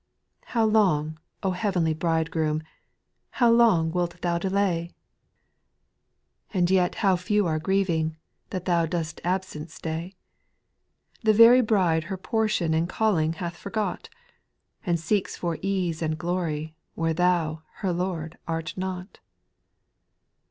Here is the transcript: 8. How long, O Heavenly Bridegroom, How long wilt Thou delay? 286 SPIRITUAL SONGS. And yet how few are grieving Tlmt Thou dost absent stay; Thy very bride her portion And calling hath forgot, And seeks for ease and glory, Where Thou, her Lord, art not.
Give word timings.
8. 0.47 0.47
How 0.47 0.65
long, 0.65 1.19
O 1.43 1.51
Heavenly 1.51 1.93
Bridegroom, 1.93 2.63
How 3.33 3.51
long 3.51 3.91
wilt 3.91 4.19
Thou 4.21 4.39
delay? 4.39 4.95
286 6.49 6.49
SPIRITUAL 6.49 6.53
SONGS. 6.53 6.57
And 6.57 6.71
yet 6.71 6.95
how 7.07 7.15
few 7.15 7.45
are 7.45 7.59
grieving 7.59 8.17
Tlmt 8.49 8.65
Thou 8.65 8.85
dost 8.87 9.21
absent 9.23 9.69
stay; 9.69 10.15
Thy 11.21 11.33
very 11.33 11.61
bride 11.61 12.05
her 12.05 12.17
portion 12.17 12.73
And 12.73 12.89
calling 12.89 13.33
hath 13.33 13.55
forgot, 13.55 14.09
And 14.83 14.99
seeks 14.99 15.35
for 15.37 15.59
ease 15.61 16.01
and 16.01 16.17
glory, 16.17 16.73
Where 16.95 17.13
Thou, 17.13 17.61
her 17.75 17.93
Lord, 17.93 18.39
art 18.47 18.73
not. 18.75 19.19